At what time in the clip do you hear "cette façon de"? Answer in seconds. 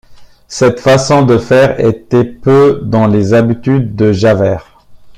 0.47-1.37